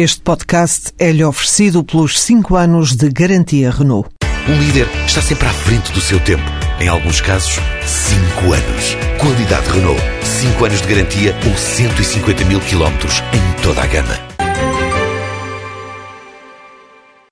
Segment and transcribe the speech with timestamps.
[0.00, 4.08] Este podcast é-lhe oferecido pelos 5 anos de garantia Renault.
[4.48, 6.44] Um líder está sempre à frente do seu tempo.
[6.78, 8.94] Em alguns casos, 5 anos.
[9.20, 10.00] Qualidade Renault.
[10.22, 14.14] 5 anos de garantia ou 150 mil quilómetros em toda a gama.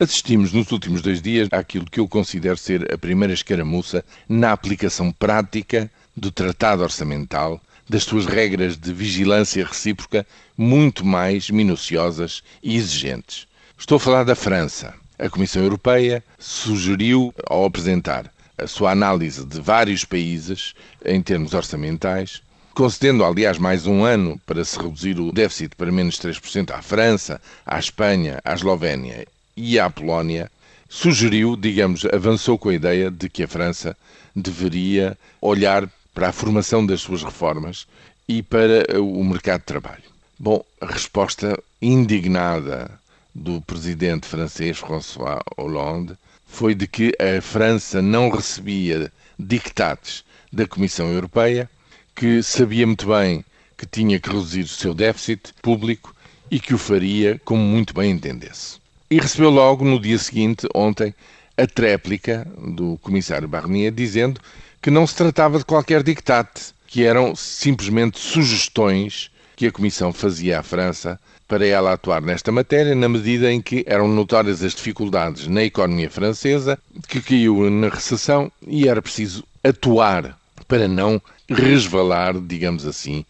[0.01, 5.13] Assistimos nos últimos dois dias àquilo que eu considero ser a primeira escaramuça na aplicação
[5.13, 10.27] prática do Tratado Orçamental das suas regras de vigilância recíproca
[10.57, 13.47] muito mais minuciosas e exigentes.
[13.79, 14.95] Estou a falar da França.
[15.19, 20.75] A Comissão Europeia sugeriu, ao apresentar a sua análise de vários países
[21.05, 22.43] em termos orçamentais,
[22.75, 27.41] concedendo, aliás, mais um ano para se reduzir o déficit para menos 3% à França,
[27.65, 29.27] à Espanha, à Eslovénia
[29.57, 30.51] e à Polónia,
[30.89, 33.97] sugeriu, digamos, avançou com a ideia de que a França
[34.35, 37.87] deveria olhar para a formação das suas reformas
[38.27, 40.03] e para o mercado de trabalho.
[40.39, 42.91] Bom, a resposta indignada
[43.35, 46.15] do presidente francês François Hollande
[46.47, 51.69] foi de que a França não recebia dictates da Comissão Europeia,
[52.15, 53.45] que sabia muito bem
[53.77, 56.17] que tinha que reduzir o seu déficit público
[56.51, 58.79] e que o faria como muito bem entendesse.
[59.11, 61.15] E recebeu logo no dia seguinte, ontem,
[61.59, 64.41] a tréplica do comissário Barnier dizendo
[64.81, 70.61] que não se tratava de qualquer dictate, que eram simplesmente sugestões que a Comissão fazia
[70.61, 71.19] à França
[71.49, 76.11] para ela atuar nesta matéria, na medida em que eram notórias as dificuldades na economia
[76.11, 83.25] francesa, que caiu na recessão e era preciso atuar para não resvalar, digamos assim,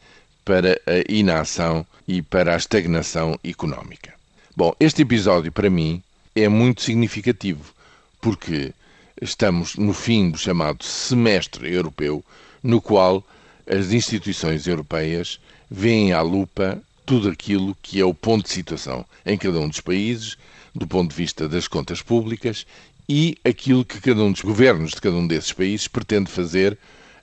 [0.44, 4.14] para a inação e para a estagnação económica.
[4.56, 6.02] Bom, este episódio para mim
[6.34, 7.74] é muito significativo,
[8.20, 8.72] porque
[9.20, 12.24] estamos no fim do chamado semestre europeu,
[12.62, 13.24] no qual
[13.66, 19.38] as instituições europeias veem à lupa tudo aquilo que é o ponto de situação em
[19.38, 20.36] cada um dos países,
[20.74, 22.66] do ponto de vista das contas públicas
[23.08, 26.76] e aquilo que cada um dos governos de cada um desses países pretende fazer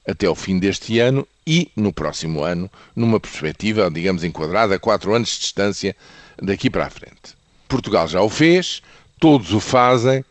[0.07, 5.13] até ao fim deste ano e no próximo ano, numa perspectiva, digamos, enquadrada a quatro
[5.13, 5.95] anos de distância
[6.41, 7.35] daqui para a frente.
[7.67, 8.81] Portugal já o fez,
[9.19, 10.23] todos o fazem,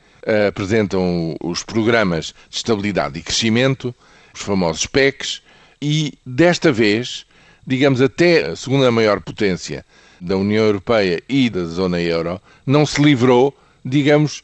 [0.49, 3.94] apresentam os programas de estabilidade e crescimento,
[4.33, 5.43] os famosos PECs,
[5.81, 7.27] e desta vez,
[7.66, 9.84] digamos até a segunda maior potência
[10.21, 14.43] da União Europeia e da zona euro, não se livrou, digamos,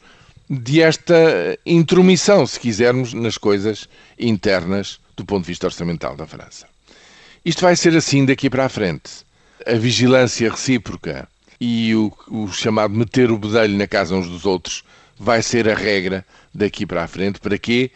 [0.49, 6.67] de esta intromissão, se quisermos, nas coisas internas do ponto de vista orçamental da França.
[7.45, 9.25] Isto vai ser assim daqui para a frente.
[9.65, 11.27] A vigilância recíproca
[11.59, 14.83] e o, o chamado meter o bedelho na casa uns dos outros
[15.19, 17.39] vai ser a regra daqui para a frente.
[17.39, 17.91] Para quê?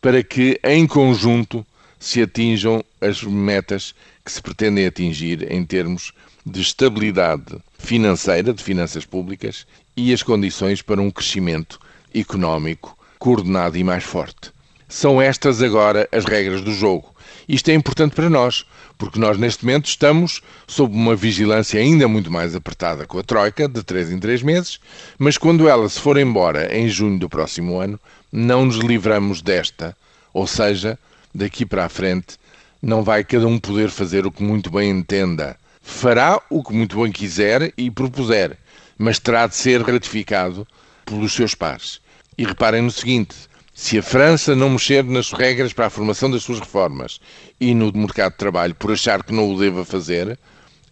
[0.00, 1.64] Para que, em conjunto,
[2.00, 3.94] se atinjam as metas
[4.24, 6.12] que se pretendem atingir em termos
[6.44, 9.66] de estabilidade financeira, de finanças públicas
[9.96, 11.78] e as condições para um crescimento
[12.14, 14.52] económico coordenado e mais forte.
[14.88, 17.13] São estas agora as regras do jogo.
[17.48, 18.64] Isto é importante para nós,
[18.96, 23.68] porque nós neste momento estamos sob uma vigilância ainda muito mais apertada com a Troika,
[23.68, 24.80] de três em três meses,
[25.18, 27.98] mas quando ela se for embora em junho do próximo ano,
[28.32, 29.96] não nos livramos desta,
[30.32, 30.98] ou seja,
[31.34, 32.36] daqui para a frente,
[32.80, 35.56] não vai cada um poder fazer o que muito bem entenda.
[35.82, 38.58] Fará o que muito bem quiser e propuser,
[38.98, 40.66] mas terá de ser ratificado
[41.04, 42.00] pelos seus pares.
[42.36, 43.36] E reparem no seguinte:
[43.74, 47.20] se a França não mexer nas regras para a formação das suas reformas
[47.60, 50.38] e no mercado de trabalho por achar que não o deva fazer,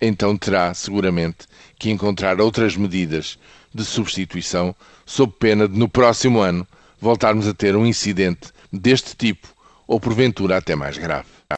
[0.01, 1.47] então terá seguramente
[1.79, 3.39] que encontrar outras medidas
[3.73, 4.75] de substituição,
[5.07, 6.67] sob pena de no próximo ano
[7.01, 9.47] voltarmos a ter um incidente deste tipo
[9.87, 11.43] ou porventura até mais grave.